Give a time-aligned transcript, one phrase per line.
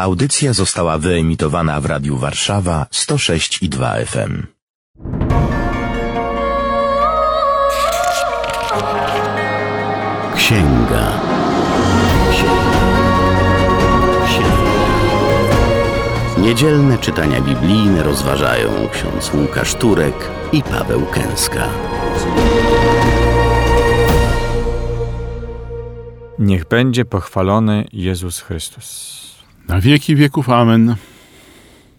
[0.00, 4.46] Audycja została wyemitowana w Radiu Warszawa 106 i 2 FM.
[10.36, 11.20] Księga.
[12.32, 12.80] Księga.
[14.26, 14.80] Księga.
[16.38, 21.68] Niedzielne czytania biblijne rozważają ksiądz Łukasz Turek i Paweł Kęska.
[26.38, 29.20] Niech będzie pochwalony Jezus Chrystus.
[29.70, 30.96] Na wieki wieków amen.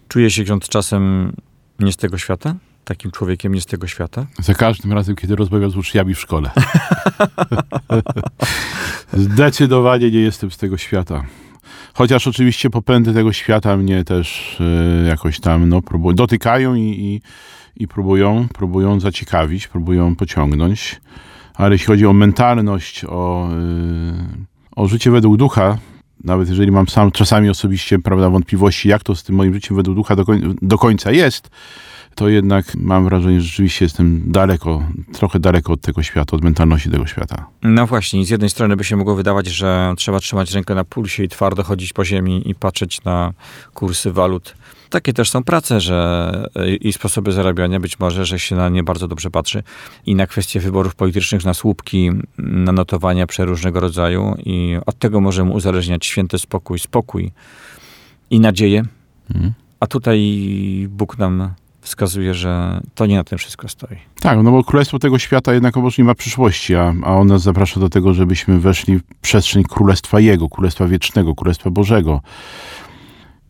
[0.08, 1.32] Czuje się ksiądz czasem
[1.80, 2.54] nie z tego świata?
[2.84, 4.26] Takim człowiekiem nie z tego świata?
[4.38, 6.50] Za każdym razem, kiedy rozmawiam z uczniami w szkole.
[9.12, 11.24] Zdecydowanie nie jestem z tego świata.
[11.94, 17.22] Chociaż oczywiście popędy tego świata mnie też e, jakoś tam no, próbują, dotykają i, i,
[17.76, 21.00] i próbują, próbują zaciekawić, próbują pociągnąć.
[21.54, 23.56] Ale jeśli chodzi o mentalność, o, e,
[24.76, 25.78] o życie według ducha,
[26.24, 29.96] nawet jeżeli mam sam czasami osobiście prawda, wątpliwości, jak to z tym moim życiem według
[29.96, 31.50] ducha do, koń, do końca jest,
[32.14, 36.90] to jednak mam wrażenie, że rzeczywiście jestem daleko, trochę daleko od tego świata, od mentalności
[36.90, 37.46] tego świata.
[37.62, 41.24] No właśnie, z jednej strony by się mogło wydawać, że trzeba trzymać rękę na pulsie
[41.24, 43.32] i twardo chodzić po ziemi i patrzeć na
[43.74, 44.54] kursy walut.
[44.92, 46.32] Takie też są prace, że
[46.80, 49.62] i sposoby zarabiania, być może, że się na nie bardzo dobrze patrzy
[50.06, 55.50] i na kwestie wyborów politycznych, na słupki, na notowania przeróżnego rodzaju i od tego możemy
[55.50, 57.32] uzależniać święty spokój, spokój
[58.30, 58.82] i nadzieję.
[59.34, 59.52] Mhm.
[59.80, 60.46] A tutaj
[60.90, 63.96] Bóg nam wskazuje, że to nie na tym wszystko stoi.
[64.20, 67.42] Tak, no bo królestwo tego świata jednak obecnie nie ma przyszłości, a, a on nas
[67.42, 72.20] zaprasza do tego, żebyśmy weszli w przestrzeń królestwa Jego, królestwa wiecznego, królestwa Bożego.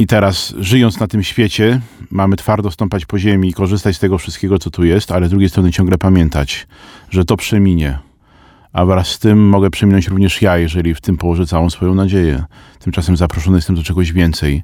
[0.03, 4.19] I teraz, żyjąc na tym świecie, mamy twardo stąpać po ziemi i korzystać z tego
[4.19, 6.67] wszystkiego, co tu jest, ale z drugiej strony ciągle pamiętać,
[7.11, 7.99] że to przeminie.
[8.73, 12.45] A wraz z tym mogę przeminąć również ja, jeżeli w tym położę całą swoją nadzieję.
[12.79, 14.63] Tymczasem zaproszony jestem do czegoś więcej.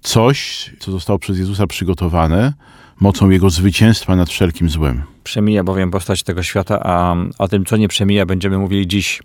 [0.00, 2.52] Coś, co zostało przez Jezusa przygotowane,
[3.00, 5.02] mocą Jego zwycięstwa nad wszelkim złem.
[5.24, 9.22] Przemija bowiem postać tego świata, a o tym, co nie przemija, będziemy mówili dziś.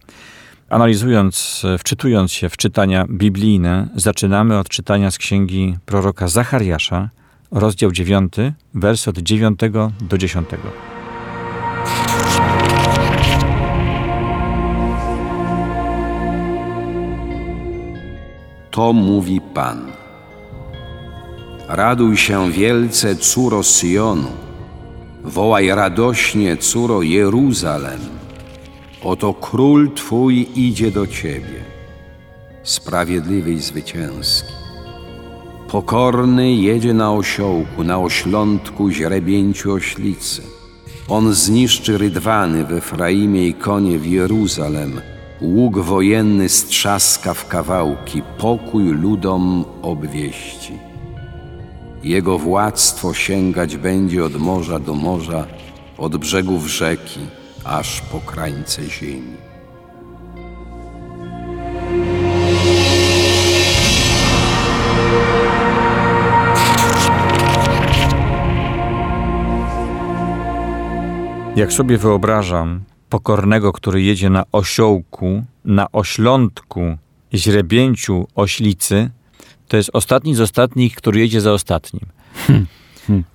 [0.69, 7.09] Analizując, wczytując się w czytania biblijne, zaczynamy od czytania z księgi proroka Zachariasza,
[7.51, 8.33] rozdział 9,
[8.73, 9.59] wers od 9
[10.01, 10.49] do 10.
[18.71, 19.91] To mówi Pan.
[21.67, 24.31] Raduj się wielce, córo Syjonu.
[25.23, 28.16] Wołaj radośnie, córo Jeruzalem.
[29.07, 31.63] Oto król Twój idzie do Ciebie,
[32.63, 34.53] sprawiedliwy i zwycięski.
[35.67, 40.41] Pokorny jedzie na osiołku, na oślątku źrebięciu oślicy.
[41.07, 45.01] On zniszczy rydwany w Efraimie i konie w Jeruzalem.
[45.41, 50.73] Łuk wojenny strzaska w kawałki, pokój ludom obwieści.
[52.03, 55.45] Jego władztwo sięgać będzie od morza do morza,
[55.97, 57.19] od brzegów rzeki,
[57.67, 59.37] aż po krańce ziemi.
[71.55, 76.97] Jak sobie wyobrażam pokornego, który jedzie na osiołku, na oślątku,
[77.33, 79.09] źrebięciu oślicy,
[79.67, 82.05] to jest ostatni z ostatnich, który jedzie za ostatnim.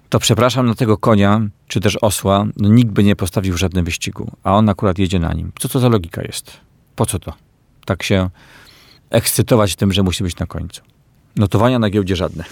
[0.08, 4.30] To przepraszam na tego konia, czy też osła, no nikt by nie postawił żadnym wyścigu,
[4.44, 5.52] a on akurat jedzie na nim.
[5.58, 6.60] Co to za logika jest?
[6.96, 7.32] Po co to?
[7.86, 8.30] Tak się
[9.10, 10.82] ekscytować tym, że musi być na końcu.
[11.36, 12.44] Notowania na giełdzie żadne.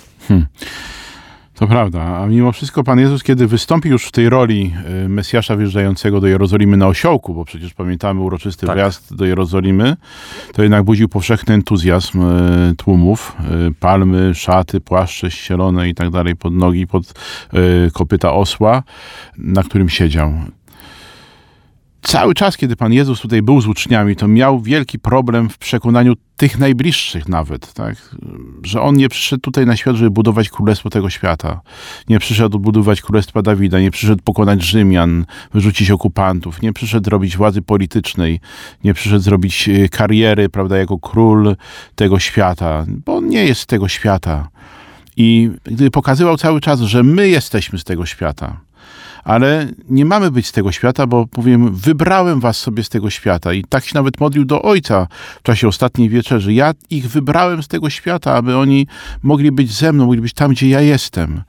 [1.60, 4.72] To prawda, a mimo wszystko Pan Jezus, kiedy wystąpił już w tej roli
[5.04, 8.76] y, Mesjasza wjeżdżającego do Jerozolimy na osiołku, bo przecież pamiętamy uroczysty Tak.
[8.76, 9.96] wjazd do Jerozolimy,
[10.52, 13.36] to jednak budził powszechny entuzjazm y, tłumów.
[13.68, 17.14] Y, Palmy, szaty, płaszcze ścielone i tak dalej pod nogi, pod
[17.92, 18.82] kopyta osła,
[19.38, 20.32] na którym siedział.
[22.02, 26.14] Cały czas, kiedy Pan Jezus tutaj był z uczniami, to miał wielki problem w przekonaniu
[26.36, 28.16] tych najbliższych nawet, tak?
[28.62, 31.60] że On nie przyszedł tutaj na świat, żeby budować królestwo tego świata.
[32.08, 37.62] Nie przyszedł budować królestwa Dawida, nie przyszedł pokonać Rzymian, wyrzucić okupantów, nie przyszedł robić władzy
[37.62, 38.40] politycznej,
[38.84, 41.56] nie przyszedł zrobić e, kariery, prawda, jako król
[41.94, 44.48] tego świata, bo On nie jest z tego świata.
[45.16, 48.60] I gdy pokazywał cały czas, że my jesteśmy z tego świata,
[49.24, 53.52] ale nie mamy być z tego świata, bo powiem, wybrałem was sobie z tego świata
[53.52, 55.06] i tak się nawet modlił do Ojca
[55.38, 56.52] w czasie ostatniej wieczerzy.
[56.52, 58.86] Ja ich wybrałem z tego świata, aby oni
[59.22, 61.42] mogli być ze mną, mogli być tam, gdzie ja jestem.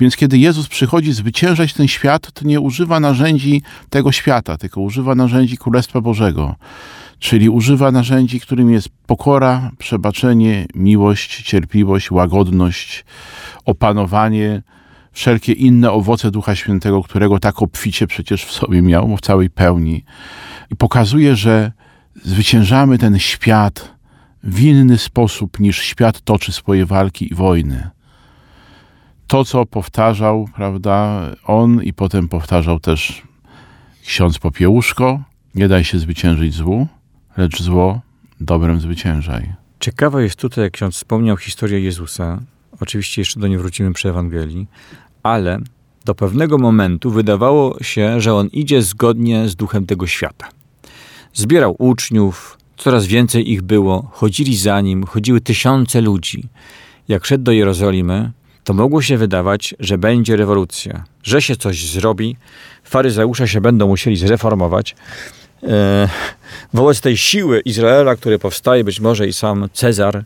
[0.00, 5.14] Więc kiedy Jezus przychodzi zwyciężać ten świat, to nie używa narzędzi tego świata, tylko używa
[5.14, 6.54] narzędzi Królestwa Bożego.
[7.18, 13.04] Czyli używa narzędzi, którym jest pokora, przebaczenie, miłość, cierpliwość, łagodność,
[13.64, 14.62] opanowanie,
[15.18, 20.04] wszelkie inne owoce Ducha Świętego, którego tak obficie przecież w sobie miał, w całej pełni.
[20.70, 21.72] I pokazuje, że
[22.24, 23.94] zwyciężamy ten świat
[24.42, 27.90] w inny sposób niż świat toczy swoje walki i wojny.
[29.26, 33.22] To, co powtarzał, prawda, on i potem powtarzał też
[34.04, 35.22] ksiądz Popiełuszko,
[35.54, 36.86] nie daj się zwyciężyć złu,
[37.36, 38.00] lecz zło
[38.40, 39.52] dobrem zwyciężaj.
[39.80, 42.40] Ciekawe jest tutaj, jak ksiądz wspomniał historię Jezusa.
[42.80, 44.66] Oczywiście jeszcze do niej wrócimy przy Ewangelii,
[45.22, 45.60] ale
[46.04, 50.48] do pewnego momentu wydawało się, że on idzie zgodnie z duchem tego świata.
[51.34, 56.48] Zbierał uczniów, coraz więcej ich było, chodzili za nim, chodziły tysiące ludzi.
[57.08, 58.32] Jak szedł do Jerozolimy,
[58.64, 62.36] to mogło się wydawać, że będzie rewolucja, że się coś zrobi,
[62.84, 64.96] faryzeusze się będą musieli zreformować.
[65.62, 66.08] E,
[66.74, 70.24] wobec tej siły Izraela, który powstaje, być może i sam Cezar,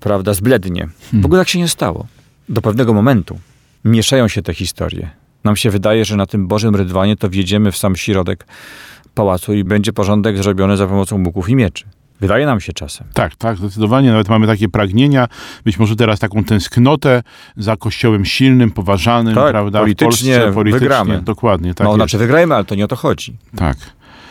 [0.00, 0.88] prawda, zblednie.
[1.12, 2.06] W ogóle tak się nie stało.
[2.48, 3.38] Do pewnego momentu
[3.84, 5.10] mieszają się te historie.
[5.44, 8.46] Nam się wydaje, że na tym Bożym Rydwanie to wjedziemy w sam środek
[9.14, 11.84] pałacu i będzie porządek zrobiony za pomocą buków i mieczy.
[12.20, 13.06] Wydaje nam się czasem.
[13.14, 14.10] Tak, tak, zdecydowanie.
[14.10, 15.28] Nawet mamy takie pragnienia,
[15.64, 17.22] być może teraz taką tęsknotę
[17.56, 19.80] za kościołem silnym, poważanym, Tak, prawda?
[19.80, 21.22] politycznie w Polsce, politycznie wygramy.
[21.22, 21.96] Dokładnie, tak no, jest.
[21.96, 23.36] znaczy wygrajmy, ale to nie o to chodzi.
[23.56, 23.76] Tak,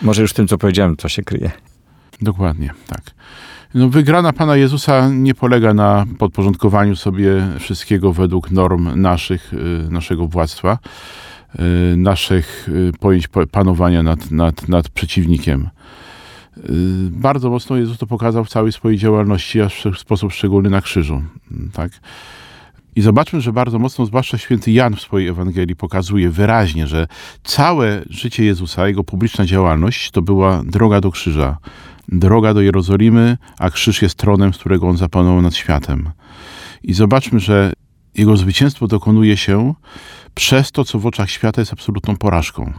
[0.01, 1.51] Może już w tym, co powiedziałem, co się kryje.
[2.21, 3.01] dokładnie, tak.
[3.73, 9.57] No, wygrana Pana Jezusa nie polega na podporządkowaniu sobie wszystkiego według norm naszych, y,
[9.91, 10.77] naszego władztwa,
[11.93, 15.69] y, naszych y, pojęć pa- panowania nad, nad, nad przeciwnikiem.
[17.11, 21.21] Bardzo mocno Jezus to pokazał w całej swojej działalności, aż w sposób szczególny na krzyżu.
[21.73, 21.91] Tak?
[22.95, 27.07] I zobaczmy, że bardzo mocno, zwłaszcza święty Jan w swojej Ewangelii pokazuje wyraźnie, że
[27.43, 31.57] całe życie Jezusa, jego publiczna działalność to była droga do krzyża.
[32.11, 36.11] Droga do Jerozolimy, a krzyż jest tronem, z którego on zapanował nad światem.
[36.83, 37.73] I zobaczmy, że
[38.15, 39.73] jego zwycięstwo dokonuje się
[40.35, 42.73] przez to, co w oczach świata jest absolutną porażką.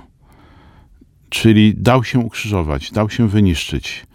[1.28, 4.06] Czyli dał się ukrzyżować, dał się wyniszczyć,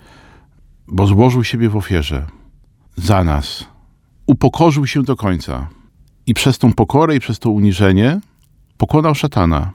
[0.87, 2.25] bo złożył siebie w ofierze
[2.95, 3.65] za nas.
[4.25, 5.67] Upokorzył się do końca.
[6.27, 8.19] I przez tą pokorę i przez to uniżenie
[8.77, 9.71] pokonał szatana.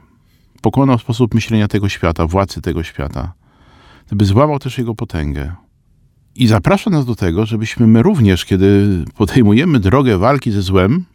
[0.61, 3.33] Pokonał sposób myślenia tego świata, władcy tego świata.
[4.11, 5.53] Gdyby złamał też jego potęgę.
[6.35, 11.05] I zaprasza nas do tego, żebyśmy my również, kiedy podejmujemy drogę walki ze złem,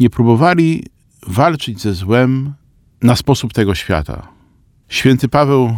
[0.00, 0.86] nie próbowali
[1.26, 2.54] walczyć ze złem
[3.02, 4.28] na sposób tego świata.
[4.88, 5.76] Święty Paweł,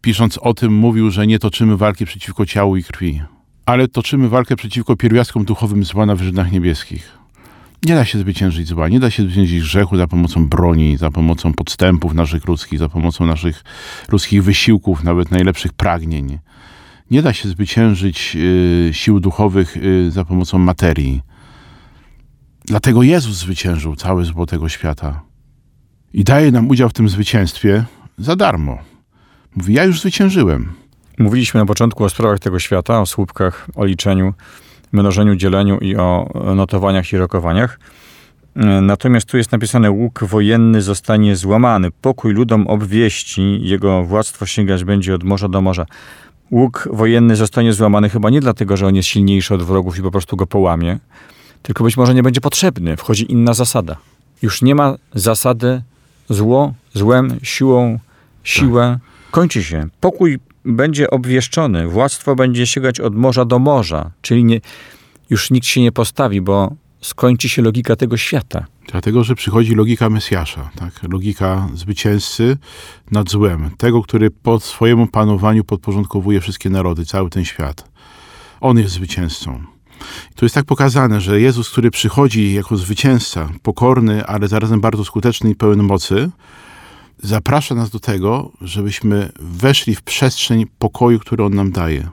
[0.00, 3.22] pisząc o tym, mówił, że nie toczymy walki przeciwko ciału i krwi,
[3.66, 7.17] ale toczymy walkę przeciwko pierwiastkom duchowym zła na wyżynach niebieskich.
[7.86, 11.52] Nie da się zwyciężyć zła, nie da się zwyciężyć grzechu za pomocą broni, za pomocą
[11.52, 13.64] podstępów naszych ludzkich, za pomocą naszych
[14.08, 16.38] ludzkich wysiłków, nawet najlepszych pragnień.
[17.10, 21.22] Nie da się zwyciężyć y, sił duchowych y, za pomocą materii.
[22.64, 25.20] Dlatego Jezus zwyciężył całe zło tego świata.
[26.12, 27.84] I daje nam udział w tym zwycięstwie
[28.18, 28.78] za darmo.
[29.56, 30.72] Mówi, ja już zwyciężyłem.
[31.18, 34.34] Mówiliśmy na początku o sprawach tego świata, o słupkach, o liczeniu,
[34.92, 37.78] mnożeniu, dzieleniu i o notowaniach i rokowaniach.
[38.82, 45.14] Natomiast tu jest napisane, łuk wojenny zostanie złamany, pokój ludom obwieści, jego władztwo sięgać będzie
[45.14, 45.86] od morza do morza.
[46.50, 50.10] Łuk wojenny zostanie złamany chyba nie dlatego, że on jest silniejszy od wrogów i po
[50.10, 50.98] prostu go połamie,
[51.62, 52.96] tylko być może nie będzie potrzebny.
[52.96, 53.96] Wchodzi inna zasada.
[54.42, 55.82] Już nie ma zasady
[56.28, 57.98] zło, złem, siłą,
[58.44, 58.98] siłę.
[59.30, 59.88] Kończy się.
[60.00, 64.60] Pokój będzie obwieszczony, władztwo będzie sięgać od morza do morza, czyli nie,
[65.30, 68.66] już nikt się nie postawi, bo skończy się logika tego świata.
[68.90, 71.02] Dlatego, że przychodzi logika Mesjasza, tak?
[71.02, 72.56] logika zwycięzcy
[73.10, 77.90] nad złem, tego, który pod swojemu panowaniu podporządkowuje wszystkie narody, cały ten świat.
[78.60, 79.62] On jest zwycięzcą.
[80.34, 85.50] Tu jest tak pokazane, że Jezus, który przychodzi jako zwycięzca, pokorny, ale zarazem bardzo skuteczny
[85.50, 86.30] i pełen mocy,
[87.22, 92.08] zaprasza nas do tego, żebyśmy weszli w przestrzeń pokoju, który On nam daje.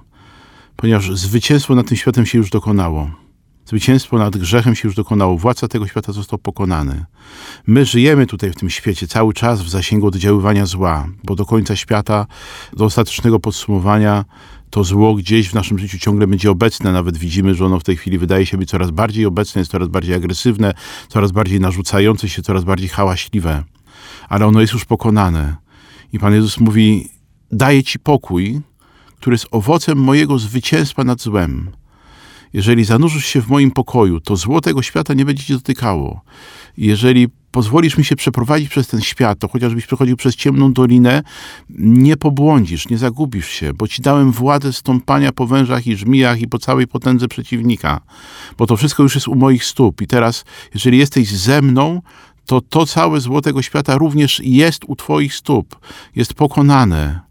[0.76, 3.12] Ponieważ zwycięstwo nad tym światem się już dokonało.
[3.66, 5.38] Zwycięstwo nad grzechem się już dokonało.
[5.38, 7.06] Władca tego świata został pokonany.
[7.68, 11.76] My żyjemy tutaj w tym świecie cały czas w zasięgu oddziaływania zła, bo do końca
[11.76, 12.26] świata,
[12.74, 14.26] do ostatecznego podsumowania,
[14.70, 16.92] to zło gdzieś w naszym życiu ciągle będzie obecne.
[16.92, 19.88] Nawet widzimy, że ono w tej chwili wydaje się być coraz bardziej obecne, jest coraz
[19.88, 20.74] bardziej agresywne,
[21.08, 23.64] coraz bardziej narzucające się, coraz bardziej hałaśliwe.
[24.30, 25.56] Ale ono jest już pokonane.
[26.14, 27.10] I Pan Jezus mówi:
[27.52, 28.62] Daję Ci pokój,
[29.18, 31.72] który jest owocem mojego zwycięstwa nad złem.
[32.54, 36.22] Jeżeli zanurzysz się w moim pokoju, to zło tego świata nie będzie cię dotykało.
[36.78, 41.24] Jeżeli pozwolisz mi się przeprowadzić przez ten świat, to chociażbyś przechodził przez ciemną dolinę,
[41.80, 46.48] nie pobłądzisz, nie zagubisz się, bo ci dałem władzę stąpania po wężach i żmijach i
[46.48, 48.02] po całej potędze przeciwnika.
[48.58, 50.02] Bo to wszystko już jest u moich stóp.
[50.02, 52.02] I teraz, jeżeli jesteś ze mną,
[52.46, 55.76] to to całe zło tego świata również jest u twoich stóp.
[56.16, 57.26] Jest pokonane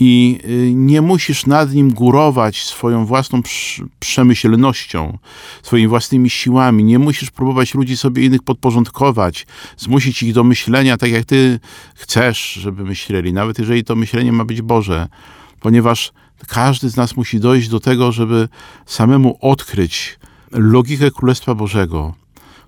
[0.00, 5.18] i y, nie musisz nad nim górować swoją własną prz- przemyślnością,
[5.62, 6.84] swoimi własnymi siłami.
[6.84, 11.60] Nie musisz próbować ludzi sobie innych podporządkować, zmusić ich do myślenia tak, jak ty
[11.94, 15.08] chcesz, żeby myśleli, nawet jeżeli to myślenie ma być Boże,
[15.60, 16.12] ponieważ
[16.48, 18.48] każdy z nas musi dojść do tego, żeby
[18.86, 20.18] samemu odkryć
[20.52, 22.14] logikę Królestwa Bożego,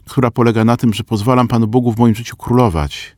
[0.05, 3.17] która polega na tym, że pozwalam Panu Bogu w moim życiu królować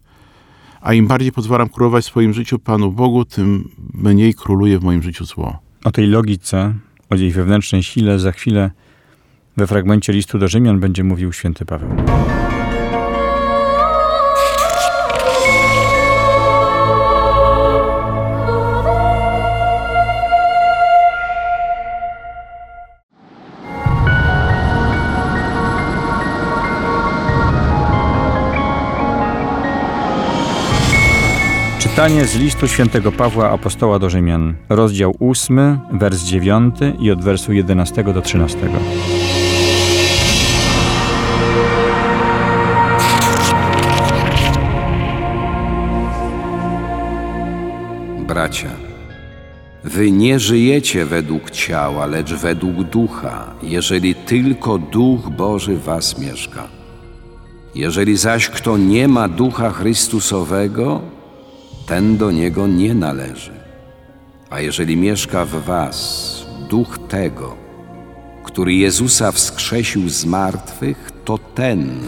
[0.84, 5.02] a im bardziej pozwalam królować w swoim życiu Panu Bogu, tym mniej króluje w moim
[5.02, 5.58] życiu zło.
[5.84, 6.74] O tej logice,
[7.10, 8.70] o jej wewnętrznej sile za chwilę
[9.56, 11.90] we fragmencie listu do Rzymian będzie mówił święty Paweł.
[31.94, 37.52] Czytanie z listu świętego Pawła Apostoła do Rzymian, rozdział 8, wers 9 i od wersu
[37.52, 38.58] 11 do 13.
[48.26, 48.70] Bracia,
[49.84, 56.68] wy nie żyjecie według ciała, lecz według ducha, jeżeli tylko duch Boży was mieszka.
[57.74, 61.13] Jeżeli zaś kto nie ma ducha Chrystusowego,
[61.86, 63.52] ten do niego nie należy.
[64.50, 67.56] A jeżeli mieszka w was duch tego,
[68.44, 72.00] który Jezusa wskrzesił z martwych, to ten,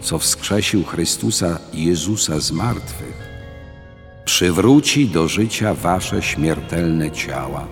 [0.00, 3.28] co wskrzesił Chrystusa Jezusa z martwych,
[4.24, 7.66] przywróci do życia wasze śmiertelne ciała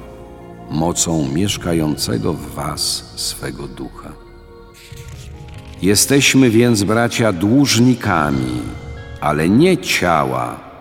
[0.70, 4.12] mocą mieszkającego w was swego ducha.
[5.82, 8.62] Jesteśmy więc, bracia, dłużnikami,
[9.20, 10.71] ale nie ciała,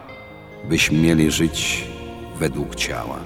[0.69, 1.83] byśmy mieli żyć
[2.39, 3.19] według ciała.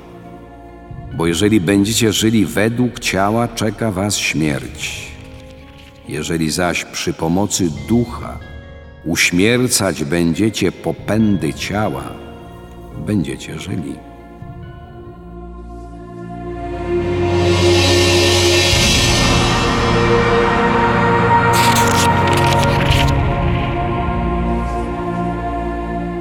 [1.13, 5.11] Bo jeżeli będziecie żyli według ciała, czeka was śmierć.
[6.07, 8.39] Jeżeli zaś przy pomocy ducha
[9.05, 12.03] uśmiercać będziecie popędy ciała,
[13.05, 13.95] będziecie żyli.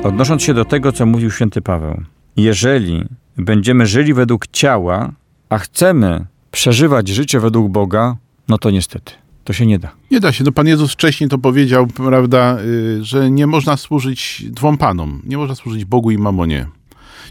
[0.04, 2.02] Odnosząc się do tego, co mówił święty Paweł,
[2.37, 3.04] jeżeli
[3.37, 5.12] będziemy żyli według ciała,
[5.49, 8.16] a chcemy przeżywać życie według Boga,
[8.49, 9.12] no to niestety,
[9.44, 9.92] to się nie da.
[10.11, 10.44] Nie da się.
[10.44, 15.23] No Pan Jezus wcześniej to powiedział, prawda, y, że nie można służyć dwom panom.
[15.26, 16.66] Nie można służyć Bogu i mamonie.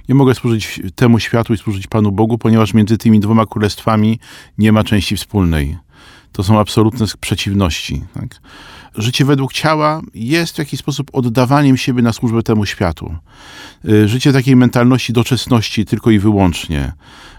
[0.09, 4.19] Nie mogę służyć temu światu i służyć Panu Bogu, ponieważ między tymi dwoma królestwami
[4.57, 5.77] nie ma części wspólnej.
[6.31, 8.03] To są absolutne przeciwności.
[8.13, 8.39] Tak?
[8.95, 13.15] Życie według ciała jest w jakiś sposób oddawaniem siebie na służbę temu światu.
[13.89, 16.93] Y, Życie takiej mentalności doczesności tylko i wyłącznie.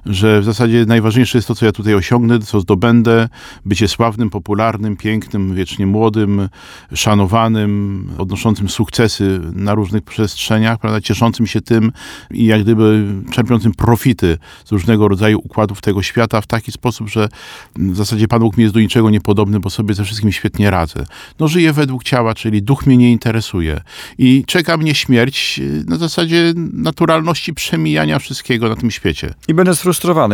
[0.06, 3.28] Że w zasadzie najważniejsze jest to, co ja tutaj osiągnę, co zdobędę,
[3.64, 6.48] bycie sławnym, popularnym, pięknym, wiecznie młodym,
[6.94, 11.92] szanowanym, odnoszącym sukcesy na różnych przestrzeniach, prawda, cieszącym się tym
[12.30, 17.28] i jak gdyby czerpiącym profity z różnego rodzaju układów tego świata w taki sposób, że
[17.76, 21.06] w zasadzie Pan Bóg mi jest do niczego niepodobny, bo sobie ze wszystkim świetnie radzę.
[21.38, 23.80] No żyję według ciała, czyli duch mnie nie interesuje
[24.18, 29.34] i czeka mnie śmierć na zasadzie naturalności przemijania wszystkiego na tym świecie.
[29.48, 29.74] I będę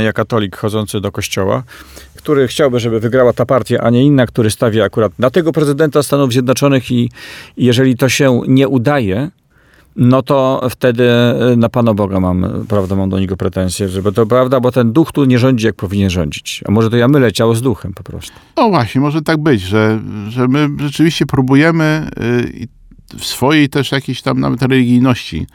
[0.02, 1.62] jak katolik chodzący do kościoła,
[2.17, 6.02] który chciałby, żeby wygrała ta partia, a nie inna, który stawia akurat na tego prezydenta
[6.02, 7.11] Stanów Zjednoczonych i,
[7.57, 9.31] jeżeli to się nie udaje,
[9.97, 11.05] no to wtedy
[11.52, 14.93] y, na Pana Boga mam, prawda, mam do niego pretensje, żeby to prawda, bo ten
[14.93, 16.64] duch tu nie rządzi, jak powinien rządzić.
[16.67, 18.33] A może to ja mylę ciało z duchem po prostu.
[18.57, 22.69] No właśnie, może tak być, że, że my rzeczywiście próbujemy y,
[23.19, 25.47] w swojej też jakiejś tam nawet religijności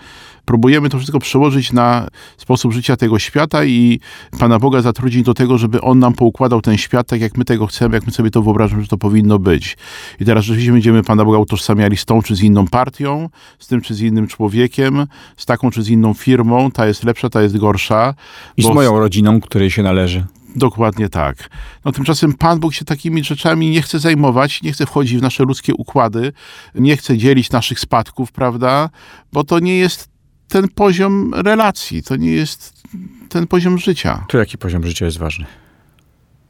[0.45, 3.99] próbujemy to wszystko przełożyć na sposób życia tego świata i
[4.39, 7.67] Pana Boga zatrudnić do tego, żeby On nam poukładał ten świat tak, jak my tego
[7.67, 9.77] chcemy, jak my sobie to wyobrażamy, że to powinno być.
[10.19, 13.81] I teraz rzeczywiście będziemy Pana Boga utożsamiali z tą czy z inną partią, z tym
[13.81, 17.57] czy z innym człowiekiem, z taką czy z inną firmą, ta jest lepsza, ta jest
[17.57, 18.13] gorsza.
[18.57, 20.25] I z moją rodziną, której się należy.
[20.55, 21.49] Dokładnie tak.
[21.85, 25.43] No tymczasem Pan Bóg się takimi rzeczami nie chce zajmować, nie chce wchodzić w nasze
[25.43, 26.33] ludzkie układy,
[26.75, 28.89] nie chce dzielić naszych spadków, prawda?
[29.33, 30.14] Bo to nie jest
[30.47, 32.83] ten poziom relacji, to nie jest
[33.29, 34.25] ten poziom życia.
[34.27, 35.45] Tu jaki poziom życia jest ważny?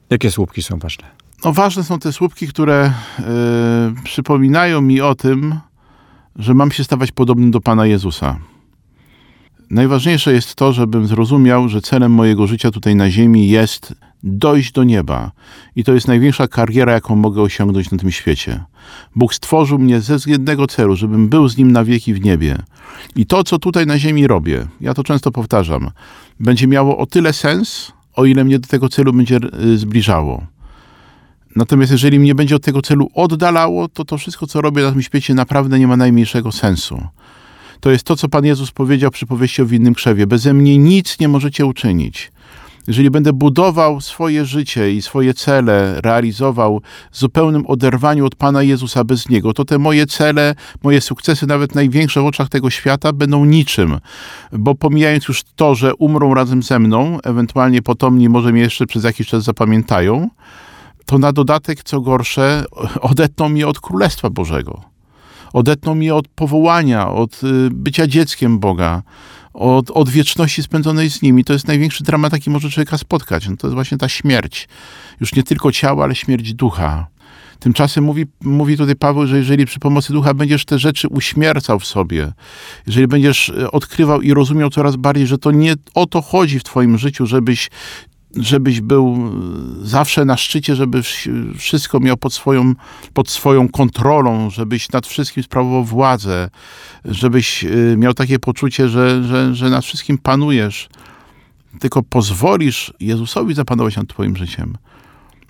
[0.09, 1.03] Jakie słupki są ważne?
[1.45, 5.59] No ważne są te słupki, które e, przypominają mi o tym,
[6.35, 8.39] że mam się stawać podobnym do Pana Jezusa.
[9.69, 14.83] Najważniejsze jest to, żebym zrozumiał, że celem mojego życia tutaj na ziemi jest dojść do
[14.83, 15.31] nieba.
[15.75, 18.63] I to jest największa kariera, jaką mogę osiągnąć na tym świecie.
[19.15, 22.57] Bóg stworzył mnie ze względnego celu, żebym był z Nim na wieki w niebie.
[23.15, 25.91] I to, co tutaj na ziemi robię, ja to często powtarzam,
[26.39, 30.45] będzie miało o tyle sens, o ile mnie do tego celu będzie y, zbliżało.
[31.55, 35.01] Natomiast jeżeli mnie będzie od tego celu oddalało, to to wszystko, co robię na tym
[35.01, 37.01] świecie, naprawdę nie ma najmniejszego sensu.
[37.79, 40.27] To jest to, co Pan Jezus powiedział przy powieści o winnym krzewie.
[40.27, 42.31] Beze mnie nic nie możecie uczynić.
[42.87, 49.03] Jeżeli będę budował swoje życie i swoje cele, realizował w zupełnym oderwaniu od Pana Jezusa
[49.03, 53.45] bez Niego, to te moje cele, moje sukcesy, nawet największe w oczach tego świata, będą
[53.45, 53.97] niczym.
[54.51, 59.03] Bo pomijając już to, że umrą razem ze mną, ewentualnie potomni może mnie jeszcze przez
[59.03, 60.29] jakiś czas zapamiętają,
[61.05, 62.63] to na dodatek, co gorsze,
[63.01, 64.81] odetną mnie od Królestwa Bożego.
[65.53, 69.01] Odetną mnie od powołania, od y, bycia dzieckiem Boga,
[69.55, 71.43] od, od wieczności spędzonej z nimi.
[71.43, 73.47] To jest największy dramat, jaki może człowieka spotkać.
[73.47, 74.67] No to jest właśnie ta śmierć.
[75.19, 77.07] Już nie tylko ciała, ale śmierć ducha.
[77.59, 81.85] Tymczasem mówi, mówi tutaj Paweł, że jeżeli przy pomocy ducha będziesz te rzeczy uśmiercał w
[81.85, 82.31] sobie,
[82.87, 86.63] jeżeli będziesz y, odkrywał i rozumiał coraz bardziej, że to nie o to chodzi w
[86.63, 87.69] twoim życiu, żebyś
[88.35, 89.31] żebyś był
[89.81, 91.01] zawsze na szczycie, żeby
[91.57, 92.73] wszystko miał pod swoją,
[93.13, 96.49] pod swoją kontrolą, żebyś nad wszystkim sprawował władzę,
[97.05, 100.89] żebyś y, miał takie poczucie, że, że, że nad wszystkim panujesz,
[101.79, 104.77] tylko pozwolisz Jezusowi zapanować nad twoim życiem,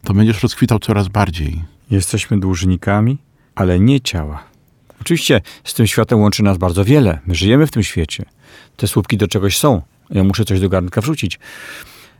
[0.03, 1.61] to będziesz rozkwitał coraz bardziej.
[1.91, 3.17] Jesteśmy dłużnikami,
[3.55, 4.43] ale nie ciała.
[5.01, 7.19] Oczywiście z tym światem łączy nas bardzo wiele.
[7.25, 8.25] My żyjemy w tym świecie.
[8.77, 9.81] Te słupki do czegoś są.
[10.09, 11.39] Ja muszę coś do garnka wrzucić.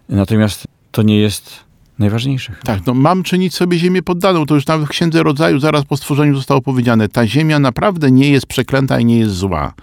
[0.10, 1.66] Natomiast to nie jest
[2.00, 2.54] najważniejsze.
[2.64, 4.46] Tak, no mam czynić sobie ziemię poddaną.
[4.46, 7.10] To już nawet w Księdze Rodzaju zaraz po stworzeniu zostało powiedziane.
[7.10, 9.74] Ta ziemia naprawdę nie jest przeklęta i nie jest zła.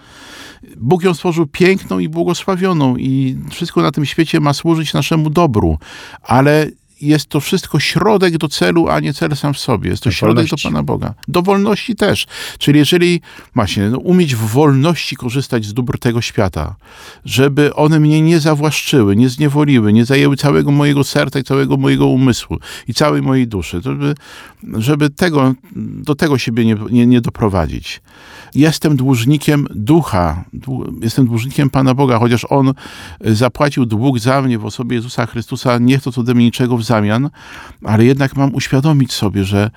[0.77, 5.77] Bóg ją stworzył piękną i błogosławioną i wszystko na tym świecie ma służyć naszemu dobru.
[6.21, 6.67] Ale
[7.03, 9.89] jest to wszystko środek do celu, a nie cel sam w sobie.
[9.89, 10.67] Jest to do środek wolności.
[10.67, 11.13] do Pana Boga.
[11.27, 12.27] Do wolności też.
[12.57, 13.21] Czyli jeżeli
[13.55, 16.75] właśnie no, umieć w wolności korzystać z dóbr tego świata,
[17.25, 22.07] żeby one mnie nie zawłaszczyły, nie zniewoliły, nie zajęły całego mojego serca i całego mojego
[22.07, 24.15] umysłu i całej mojej duszy, żeby,
[24.77, 28.01] żeby tego, do tego siebie nie, nie, nie doprowadzić
[28.55, 30.43] jestem dłużnikiem ducha,
[31.01, 32.73] jestem dłużnikiem Pana Boga, chociaż On
[33.21, 37.29] zapłacił dług za mnie w osobie Jezusa Chrystusa, nie chcąc ode mnie niczego w zamian,
[37.83, 39.71] ale jednak mam uświadomić sobie, że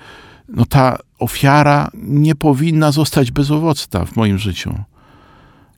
[0.49, 4.75] no ta ofiara nie powinna zostać bezowocna w moim życiu.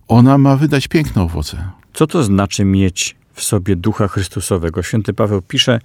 [0.08, 1.58] Ona ma wydać piękne owoce.
[1.94, 4.84] Co to znaczy mieć w sobie ducha Chrystusowego?
[4.84, 5.80] Święty Paweł pisze,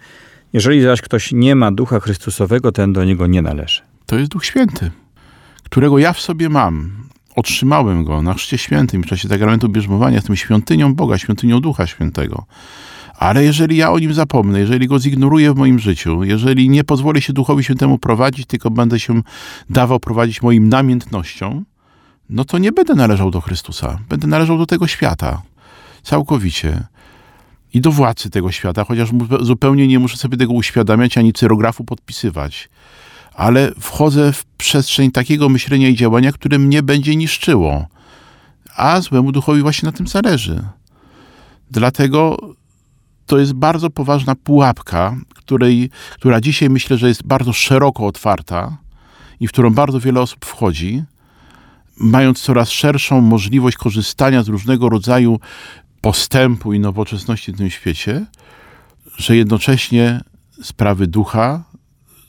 [0.53, 3.81] jeżeli zaś ktoś nie ma ducha Chrystusowego, ten do niego nie należy.
[4.07, 4.91] To jest Duch Święty,
[5.65, 7.05] którego ja w sobie mam
[7.37, 12.47] otrzymałem go na Chrzcie Świętym w czasie zagramentu bierzmowania, jestem świątynią Boga, świątynią Ducha Świętego.
[13.25, 17.23] Ale jeżeli ja o nim zapomnę, jeżeli go zignoruję w moim życiu, jeżeli nie pozwolę
[17.23, 19.23] się Duchowi Świętemu prowadzić, tylko będę się
[19.71, 21.65] dawał prowadzić moim namiętnością,
[22.31, 23.99] no to nie będę należał do Chrystusa.
[24.09, 25.43] Będę należał do tego świata.
[26.03, 26.87] Całkowicie.
[27.75, 29.11] I do władcy tego świata, chociaż
[29.41, 32.69] zupełnie nie muszę sobie tego uświadamiać ani cyrografu podpisywać
[33.35, 37.87] ale wchodzę w przestrzeń takiego myślenia i działania, które mnie będzie niszczyło.
[38.77, 40.63] A złemu duchowi właśnie na tym zależy.
[41.71, 42.37] Dlatego
[43.27, 48.77] to jest bardzo poważna pułapka, której, która dzisiaj myślę, że jest bardzo szeroko otwarta
[49.41, 51.03] i w którą bardzo wiele osób wchodzi,
[51.97, 55.41] mając coraz szerszą możliwość korzystania z różnego rodzaju
[56.01, 58.27] postępu i nowoczesności w tym świecie,
[59.17, 60.21] że jednocześnie
[60.63, 61.65] sprawy ducha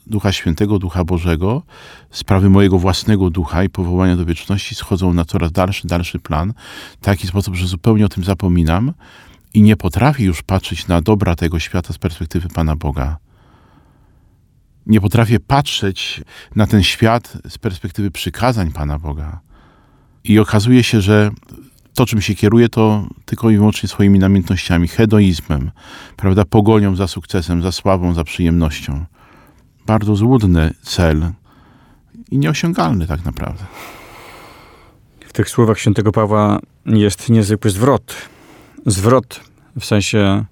[0.06, 1.62] Ducha Świętego, Ducha Bożego,
[2.10, 6.54] sprawy mojego własnego ducha i powołania do wieczności schodzą na coraz dalszy, dalszy plan,
[7.00, 8.92] w taki sposób, że zupełnie o tym zapominam
[9.56, 13.16] i nie potrafię już patrzeć na dobra tego świata z perspektywy Pana Boga.
[14.86, 16.22] Nie potrafię patrzeć
[16.56, 19.40] na ten świat z perspektywy przykazań Pana Boga.
[20.24, 21.30] I okazuje się, że
[21.94, 25.70] to, czym się kieruje, to tylko i wyłącznie swoimi namiętnościami, hedonizmem,
[26.16, 29.04] prawda, pogonią za sukcesem, za sławą, za przyjemnością
[29.86, 31.30] bardzo złudny cel
[32.30, 33.64] i nieosiągalny tak naprawdę.
[35.26, 38.35] W tych słowach świętego Pawła jest niezwykły zwrot.
[38.86, 39.40] Zwrot
[39.80, 40.44] w sensie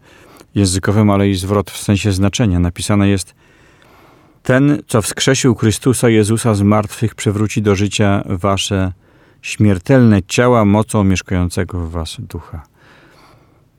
[0.54, 2.58] językowym, ale i zwrot w sensie znaczenia.
[2.58, 3.34] Napisane jest
[4.42, 8.92] ten, co wskrzesił Chrystusa Jezusa z martwych, przywróci do życia wasze
[9.42, 12.62] śmiertelne ciała mocą mieszkającego w was ducha.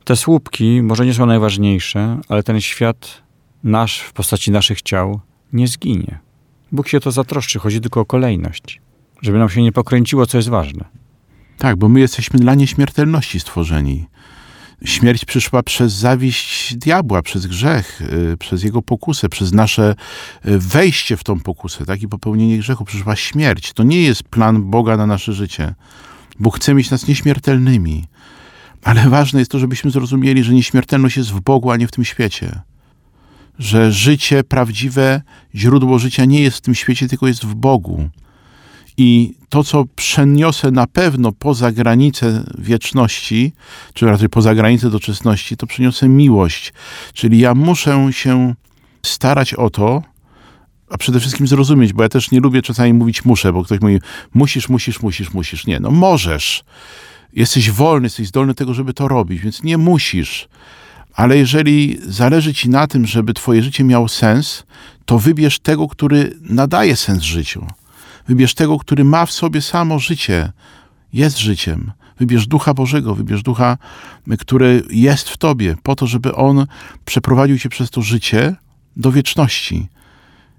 [0.04, 3.22] Te słupki może nie są najważniejsze, ale ten świat
[3.64, 5.20] nasz w postaci naszych ciał
[5.54, 6.20] nie zginie.
[6.72, 8.82] Bóg się to zatroszczy, chodzi tylko o kolejność,
[9.22, 10.86] żeby nam się nie pokręciło, co jest ważne.
[11.58, 14.08] Tak, bo my jesteśmy dla nieśmiertelności stworzeni.
[14.84, 18.02] Śmierć przyszła przez zawiść diabła, przez grzech,
[18.34, 19.96] y, przez jego pokusę, przez nasze
[20.46, 22.02] y, wejście w tą pokusę, tak?
[22.02, 23.74] I popełnienie grzechu przyszła śmierć.
[23.74, 25.74] To nie jest plan Boga na nasze życie.
[26.40, 28.06] Bóg chce mieć nas nieśmiertelnymi.
[28.84, 32.06] Ale ważne jest to, żebyśmy zrozumieli, że nieśmiertelność jest w Bogu, a nie w tym
[32.06, 32.62] świecie.
[33.60, 35.22] Że życie prawdziwe,
[35.56, 38.10] źródło życia nie jest w tym świecie, tylko jest w Bogu.
[38.98, 43.54] I to, co przeniosę na pewno poza granicę wieczności,
[43.94, 46.74] czy raczej poza granicę doczesności, to przeniosę miłość.
[47.14, 48.54] Czyli ja muszę się
[49.04, 50.04] starać o to,
[50.90, 54.00] a przede wszystkim zrozumieć, bo ja też nie lubię czasami mówić muszę, bo ktoś mówi
[54.34, 55.68] musisz, musisz, musisz, musisz.
[55.68, 56.64] Nie, no możesz.
[57.34, 60.48] Jesteś wolny, jesteś zdolny do tego, żeby to robić, więc nie musisz.
[61.14, 64.64] Ale jeżeli zależy ci na tym, żeby twoje życie miało sens,
[65.06, 67.68] to wybierz tego, który nadaje sens życiu.
[68.28, 70.52] Wybierz tego, który ma w sobie samo życie,
[71.14, 71.92] jest życiem.
[72.20, 73.78] Wybierz Ducha Bożego, wybierz Ducha,
[74.40, 76.68] który jest w tobie, po to, żeby on
[77.06, 78.56] przeprowadził cię przez to życie
[78.98, 79.88] do wieczności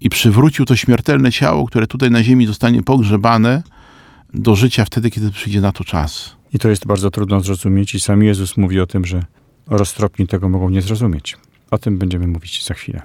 [0.00, 3.62] i przywrócił to śmiertelne ciało, które tutaj na ziemi zostanie pogrzebane,
[4.34, 6.36] do życia wtedy, kiedy przyjdzie na to czas.
[6.52, 9.22] I to jest bardzo trudno zrozumieć, i sam Jezus mówi o tym, że
[9.66, 11.36] roztropni tego mogą nie zrozumieć.
[11.70, 13.02] O tym będziemy mówić za chwilę.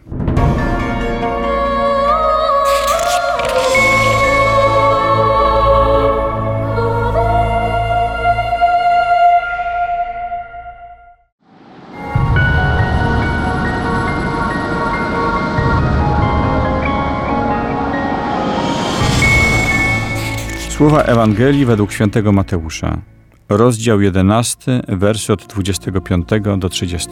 [20.81, 23.01] Słowa Ewangelii według świętego Mateusza.
[23.49, 27.09] Rozdział 11, wersy od 25 do 30.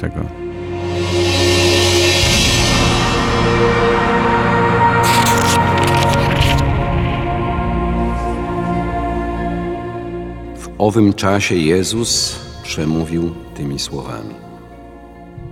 [10.58, 14.36] W owym czasie Jezus przemówił tymi słowami: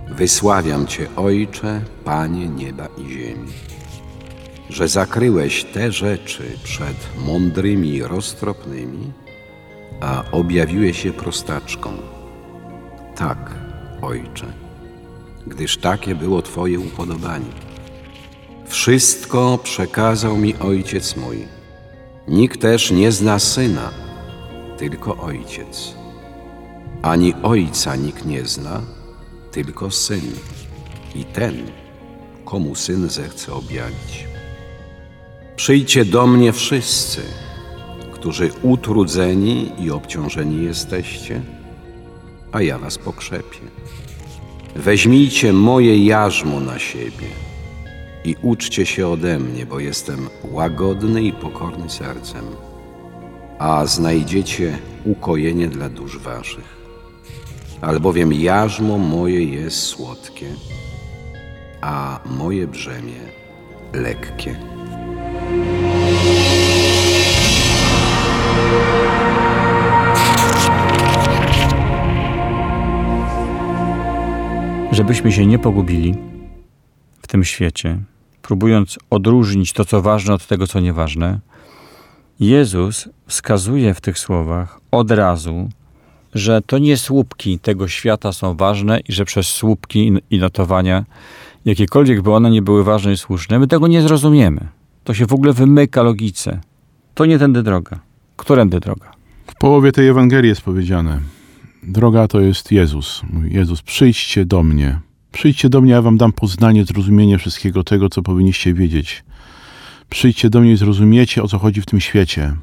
[0.08, 3.52] Wysławiam Cię, Ojcze, Panie nieba i ziemi,
[4.70, 9.12] że zakryłeś te rzeczy przed mądrymi roztropnymi,
[10.00, 11.96] a objawiłeś się prostaczkom.
[13.16, 13.54] Tak,
[14.02, 14.52] Ojcze,
[15.46, 17.68] gdyż takie było Twoje upodobanie.
[18.66, 21.48] Wszystko przekazał mi Ojciec mój.
[22.28, 23.90] Nikt też nie zna Syna,
[24.78, 25.94] tylko Ojciec.
[27.02, 28.82] Ani Ojca nikt nie zna,
[29.52, 30.32] tylko Syn.
[31.14, 31.70] I ten,
[32.44, 34.27] komu Syn zechce objawić.
[35.58, 37.20] Przyjdźcie do mnie wszyscy,
[38.12, 41.40] którzy utrudzeni i obciążeni jesteście,
[42.52, 43.58] a ja was pokrzepię.
[44.76, 47.26] Weźmijcie moje jarzmo na siebie
[48.24, 52.44] i uczcie się ode mnie, bo jestem łagodny i pokorny sercem,
[53.58, 56.76] a znajdziecie ukojenie dla dusz waszych.
[57.80, 60.46] Albowiem jarzmo moje jest słodkie,
[61.80, 63.20] a moje brzemię
[63.92, 64.77] lekkie.
[74.92, 76.14] Żebyśmy się nie pogubili
[77.22, 77.98] w tym świecie,
[78.42, 81.40] próbując odróżnić to, co ważne od tego, co nieważne,
[82.40, 85.68] Jezus wskazuje w tych słowach od razu,
[86.34, 91.04] że to nie słupki tego świata są ważne i że przez słupki i notowania,
[91.64, 94.77] jakiekolwiek by one nie były ważne i słuszne, my tego nie zrozumiemy.
[95.08, 96.60] To się w ogóle wymyka logice.
[97.14, 98.00] To nie tędy droga.
[98.36, 99.10] Którędy droga?
[99.46, 101.20] W połowie tej Ewangelii jest powiedziane:
[101.82, 103.22] Droga to jest Jezus.
[103.32, 105.00] Mówi Jezus, przyjdźcie do mnie.
[105.32, 109.24] Przyjdźcie do mnie, ja wam dam poznanie, zrozumienie wszystkiego tego, co powinniście wiedzieć.
[110.10, 112.54] Przyjdźcie do mnie i zrozumiecie, o co chodzi w tym świecie.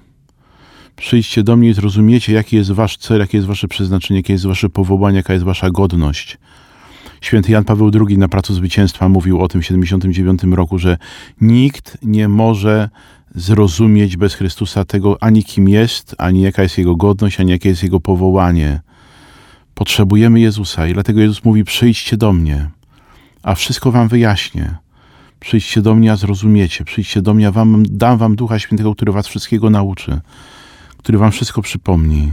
[0.95, 4.45] Przyjdźcie do mnie i zrozumiecie, jaki jest wasz cel, jakie jest wasze przeznaczenie, jakie jest
[4.45, 6.37] wasze powołanie, jaka jest wasza godność.
[7.21, 10.97] Święty Jan Paweł II na Pracu Zwycięstwa mówił o tym w 79 roku, że
[11.41, 12.89] nikt nie może
[13.35, 17.83] zrozumieć bez Chrystusa tego ani kim jest, ani jaka jest Jego godność, ani jakie jest
[17.83, 18.81] Jego powołanie.
[19.73, 22.69] Potrzebujemy Jezusa i dlatego Jezus mówi przyjdźcie do mnie,
[23.43, 24.75] a wszystko wam wyjaśnię.
[25.39, 26.85] Przyjdźcie do mnie, a zrozumiecie.
[26.85, 30.21] Przyjdźcie do mnie, a wam, dam wam Ducha Świętego, który was wszystkiego nauczy,
[30.97, 32.31] który wam wszystko przypomni.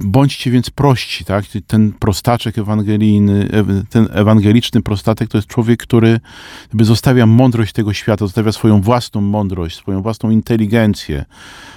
[0.00, 1.44] Bądźcie więc prości, tak?
[1.66, 3.48] Ten prostaczek ewangelijny,
[3.90, 6.20] ten ewangeliczny prostatek to jest człowiek, który
[6.68, 11.24] jakby zostawia mądrość tego świata, zostawia swoją własną mądrość, swoją własną inteligencję,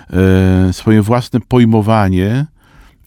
[0.10, 2.46] e, swoje własne pojmowanie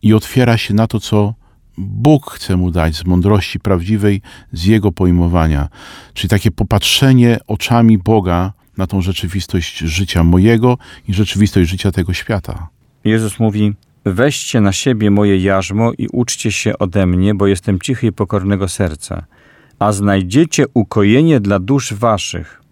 [0.03, 1.35] i otwiera się na to, co
[1.79, 5.68] Bóg chce mu dać z mądrości prawdziwej, z jego pojmowania.
[6.14, 12.68] Czyli takie popatrzenie oczami Boga na tą rzeczywistość życia mojego i rzeczywistość życia tego świata.
[13.05, 13.73] Jezus mówi:
[14.05, 18.69] Weźcie na siebie moje jarzmo i uczcie się ode mnie, bo jestem cichy i pokornego
[18.69, 19.27] serca,
[19.79, 22.63] a znajdziecie ukojenie dla dusz waszych.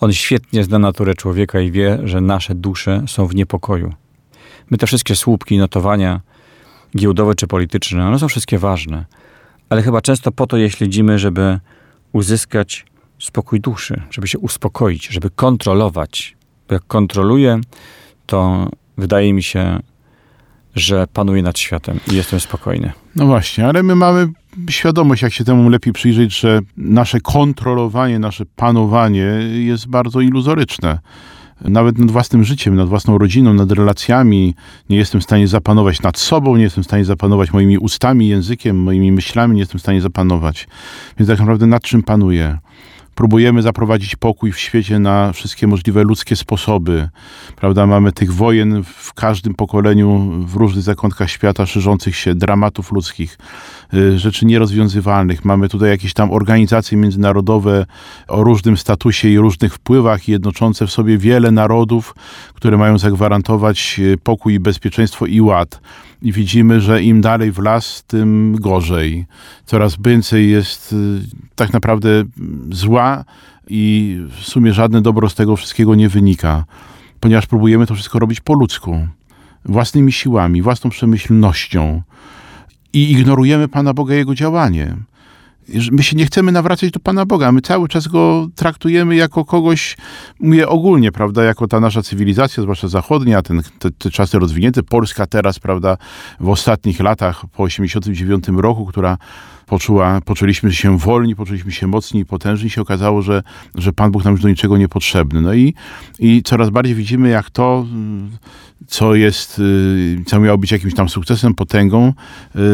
[0.00, 3.94] On świetnie zna naturę człowieka i wie, że nasze dusze są w niepokoju.
[4.70, 6.20] My te wszystkie słupki, notowania
[6.96, 9.04] giełdowe czy polityczne, one są wszystkie ważne,
[9.68, 11.60] ale chyba często po to je śledzimy, żeby
[12.12, 12.86] uzyskać
[13.18, 16.36] spokój duszy, żeby się uspokoić, żeby kontrolować.
[16.68, 17.60] Bo jak kontroluję,
[18.26, 19.80] to wydaje mi się,
[20.76, 22.92] że panuję nad światem i jestem spokojny.
[23.16, 24.28] No właśnie, ale my mamy
[24.70, 30.98] świadomość, jak się temu lepiej przyjrzeć, że nasze kontrolowanie, nasze panowanie jest bardzo iluzoryczne.
[31.60, 34.54] Nawet nad własnym życiem, nad własną rodziną, nad relacjami
[34.90, 38.82] nie jestem w stanie zapanować nad sobą, nie jestem w stanie zapanować moimi ustami, językiem,
[38.82, 40.68] moimi myślami, nie jestem w stanie zapanować.
[41.18, 42.58] Więc tak naprawdę nad czym panuję?
[43.16, 47.08] Próbujemy zaprowadzić pokój w świecie na wszystkie możliwe ludzkie sposoby.
[47.56, 47.86] Prawda?
[47.86, 53.38] Mamy tych wojen w każdym pokoleniu, w różnych zakątkach świata szerzących się, dramatów ludzkich,
[53.94, 55.44] y, rzeczy nierozwiązywalnych.
[55.44, 57.86] Mamy tutaj jakieś tam organizacje międzynarodowe
[58.28, 62.14] o różnym statusie i różnych wpływach, jednoczące w sobie wiele narodów,
[62.54, 65.80] które mają zagwarantować y, pokój bezpieczeństwo i ład
[66.22, 69.26] i widzimy, że im dalej w las, tym gorzej.
[69.66, 70.96] Coraz więcej jest y,
[71.54, 72.08] tak naprawdę
[72.70, 73.05] zła
[73.68, 76.64] i w sumie żadne dobro z tego wszystkiego nie wynika,
[77.20, 79.08] ponieważ próbujemy to wszystko robić po ludzku,
[79.64, 82.02] własnymi siłami, własną przemyślnością
[82.92, 84.96] i ignorujemy Pana Boga i Jego działanie
[85.92, 87.52] my się nie chcemy nawracać do Pana Boga.
[87.52, 89.96] My cały czas go traktujemy jako kogoś,
[90.40, 95.26] mówię ogólnie, prawda, jako ta nasza cywilizacja, zwłaszcza zachodnia, ten, te, te czasy rozwinięte, Polska
[95.26, 95.96] teraz, prawda,
[96.40, 99.18] w ostatnich latach, po 89 roku, która
[99.66, 103.42] poczuła, poczuliśmy się wolni, poczuliśmy się mocni i potężni, się okazało, że,
[103.74, 105.40] że Pan Bóg nam już do niczego niepotrzebny.
[105.40, 105.74] No i,
[106.18, 107.86] i coraz bardziej widzimy, jak to,
[108.86, 112.12] co jest, y, co miało być jakimś tam sukcesem, potęgą,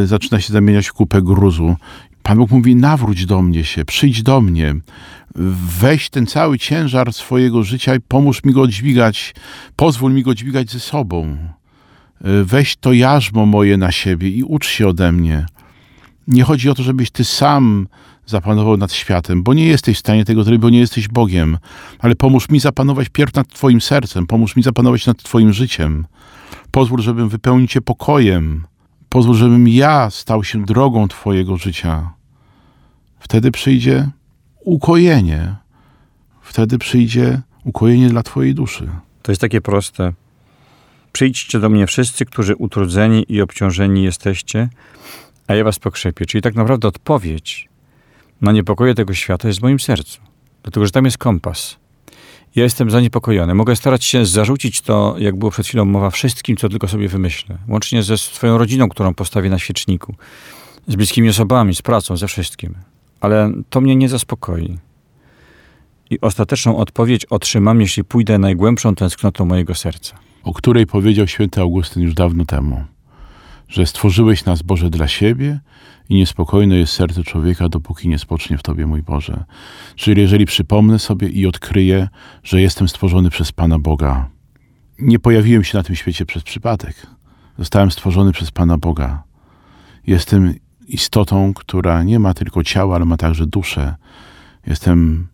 [0.02, 1.76] y, zaczyna się zamieniać w kupę gruzu.
[2.22, 4.74] Pan Bóg mówi: nawróć do mnie się, przyjdź do mnie,
[5.81, 9.35] weź ten cały ciężar swojego życia i pomóż mi go dźwigać,
[9.76, 11.37] pozwól mi go dźwigać ze sobą.
[12.44, 15.46] Weź to jarzmo moje na siebie i ucz się ode mnie.
[16.33, 17.88] Nie chodzi o to, żebyś ty sam
[18.27, 21.59] zapanował nad światem, bo nie jesteś w stanie tego zrobić, bo nie jesteś Bogiem,
[21.99, 26.07] ale pomóż mi zapanować pierw nad Twoim sercem, pomóż mi zapanować nad Twoim życiem.
[26.71, 28.64] Pozwól, żebym wypełnił Cię pokojem,
[29.12, 32.12] Pozwól, żebym ja stał się drogą Twojego życia.
[33.18, 34.11] Wtedy przyjdzie
[34.61, 35.57] ukojenie.
[36.42, 38.88] Wtedy przyjdzie ukojenie dla Twojej duszy.
[39.23, 40.12] To jest takie proste.
[41.12, 44.68] Przyjdźcie do mnie wszyscy, którzy utrudzeni i obciążeni jesteście,
[45.46, 46.26] a ja was pokrzepię.
[46.26, 47.68] Czyli tak naprawdę odpowiedź
[48.40, 50.20] na niepokoje tego świata jest w moim sercu.
[50.62, 51.76] Dlatego, że tam jest kompas.
[52.57, 53.55] Ja jestem zaniepokojony.
[53.55, 57.59] Mogę starać się zarzucić to, jak było przed chwilą mowa, wszystkim, co tylko sobie wymyślę.
[57.68, 60.14] Łącznie ze swoją rodziną, którą postawię na świeczniku.
[60.87, 62.74] Z bliskimi osobami, z pracą, ze wszystkim.
[63.20, 64.78] Ale to mnie nie zaspokoi.
[66.11, 70.18] I ostateczną odpowiedź otrzymam, jeśli pójdę najgłębszą tęsknotą mojego serca.
[70.44, 72.85] O której powiedział święty Augustyn już dawno temu,
[73.72, 75.61] że stworzyłeś nas, Boże, dla siebie
[76.08, 79.44] i niespokojne jest serce człowieka, dopóki nie spocznie w Tobie, mój Boże.
[79.96, 82.08] Czyli jeżeli przypomnę sobie i odkryję,
[82.42, 84.28] że jestem stworzony przez Pana Boga,
[84.98, 87.06] nie pojawiłem się na tym świecie przez przypadek.
[87.58, 89.22] Zostałem stworzony przez Pana Boga.
[90.06, 90.54] Jestem
[90.88, 93.94] istotą, która nie ma tylko ciała, ale ma także duszę.
[94.66, 95.28] Jestem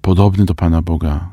[0.00, 1.32] podobny do Pana Boga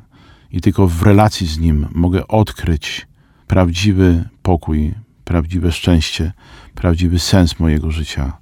[0.52, 3.08] i tylko w relacji z Nim mogę odkryć
[3.48, 6.32] prawdziwy pokój, prawdziwe szczęście,
[6.76, 8.38] prawdziwy sens mojego życia.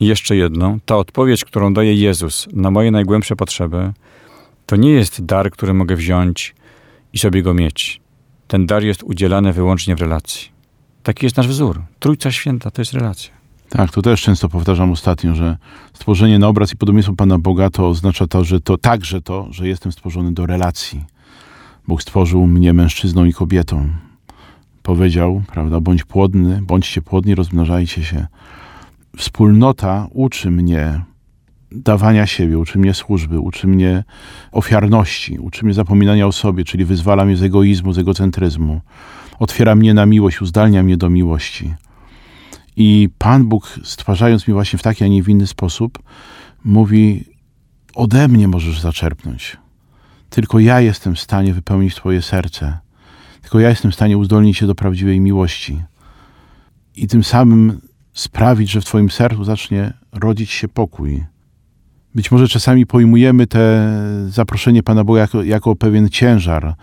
[0.00, 3.92] I jeszcze jedno, ta odpowiedź, którą daje Jezus na moje najgłębsze potrzeby,
[4.66, 6.54] to nie jest dar, który mogę wziąć
[7.12, 8.00] i sobie go mieć.
[8.48, 10.48] Ten dar jest udzielany wyłącznie w relacji.
[11.02, 11.82] Taki jest nasz wzór.
[11.98, 13.36] Trójca Święta to jest relacja.
[13.68, 15.56] Tak, to też często powtarzam ostatnio, że
[15.92, 19.68] stworzenie na obraz i podobieństwo Pana Boga to oznacza to, że to także to, że
[19.68, 21.04] jestem stworzony do relacji.
[21.88, 23.88] Bóg stworzył mnie mężczyzną i kobietą.
[24.86, 28.26] Powiedział, prawda, bądź płodny, bądźcie płodni, rozmnażajcie się
[29.16, 31.00] wspólnota uczy mnie
[31.72, 34.04] dawania siebie, uczy mnie służby, uczy mnie
[34.52, 38.80] ofiarności, uczy mnie zapominania o sobie, czyli wyzwala mnie z egoizmu, z egocentryzmu.
[39.38, 41.74] Otwiera mnie na miłość, uzdalnia mnie do miłości.
[42.76, 45.98] I Pan Bóg, stwarzając mi właśnie w taki, a nie w inny sposób,
[46.64, 47.24] mówi:
[47.94, 49.56] Ode mnie możesz zaczerpnąć.
[50.30, 52.85] Tylko ja jestem w stanie wypełnić Twoje serce.
[53.46, 55.82] Tylko ja jestem w stanie uzdolnić się do prawdziwej miłości.
[56.96, 57.80] I tym samym
[58.12, 61.24] sprawić, że w Twoim sercu zacznie rodzić się pokój.
[62.14, 63.92] Być może czasami pojmujemy te
[64.28, 66.74] zaproszenie Pana Boga jako, jako pewien ciężar,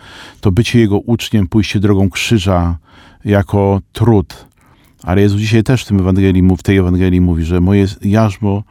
[0.41, 2.77] to bycie Jego uczniem, pójście drogą krzyża
[3.25, 4.45] jako trud.
[5.03, 8.63] Ale Jezus dzisiaj też w, tym Ewangelii, w tej Ewangelii mówi, że moje jarzmo,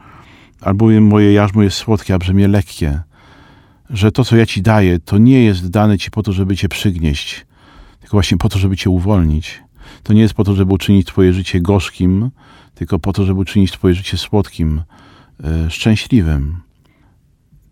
[0.61, 2.99] albowiem moje jarzmo jest słodkie, a brzemię lekkie.
[3.89, 6.69] Że to, co ja Ci daję, to nie jest dane Ci po to, żeby Cię
[6.69, 7.45] przygnieść,
[8.03, 9.63] tylko właśnie po to, żeby Cię uwolnić.
[10.03, 12.31] To nie jest po to, żeby uczynić Twoje życie gorzkim,
[12.75, 14.81] tylko po to, żeby uczynić Twoje życie słodkim,
[15.43, 16.61] e, szczęśliwym.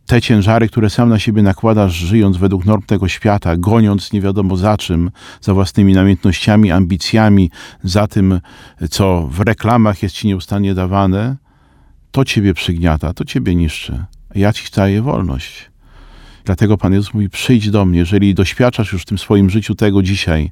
[0.06, 4.58] Te ciężary, które sam na siebie nakładasz, żyjąc według norm tego świata, goniąc nie wiadomo
[4.58, 7.52] za czym, za własnymi namiętnościami, ambicjami,
[7.84, 8.40] za tym,
[8.90, 11.36] co w reklamach jest ci nieustannie dawane,
[12.12, 14.06] to ciebie przygniata, to ciebie niszczy.
[14.36, 15.71] Ja ci daję wolność.
[16.46, 20.04] Dlatego Pan Jezus mówi: przyjdź do mnie, jeżeli doświadczasz już w tym swoim życiu tego
[20.04, 20.52] dzisiaj,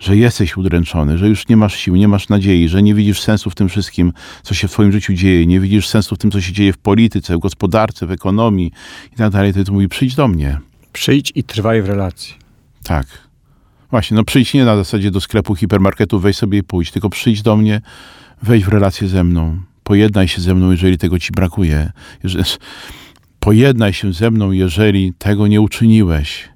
[0.00, 3.50] że jesteś udręczony, że już nie masz sił, nie masz nadziei, że nie widzisz sensu
[3.50, 6.40] w tym wszystkim, co się w Twoim życiu dzieje, nie widzisz sensu w tym, co
[6.40, 8.72] się dzieje w polityce, w gospodarce, w ekonomii
[9.12, 10.58] i tak dalej, to Jezus mówi: przyjdź do mnie.
[10.92, 12.34] Przyjdź i trwaj w relacji.
[12.82, 13.06] Tak.
[13.90, 17.42] Właśnie, no przyjdź nie na zasadzie do sklepu, hipermarketu, weź sobie i pójdź, tylko przyjdź
[17.42, 17.80] do mnie,
[18.42, 21.92] wejdź w relację ze mną, pojednaj się ze mną, jeżeli tego ci brakuje.
[22.22, 22.44] Jeżeli,
[23.44, 26.48] pojednaj się ze mną, jeżeli tego nie uczyniłeś,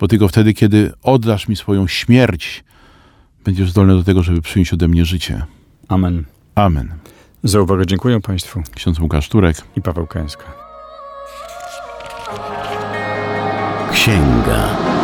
[0.00, 2.64] bo tylko wtedy, kiedy oddasz mi swoją śmierć,
[3.44, 5.44] będziesz zdolny do tego, żeby przyjąć ode mnie życie.
[5.88, 6.24] Amen.
[6.54, 6.88] Amen.
[7.42, 9.56] Za uwagę dziękuję Państwu Ksiądz Łukasz Turek.
[9.76, 10.44] i Paweł Kęska.
[13.92, 14.24] Księga.
[14.44, 15.03] Księga.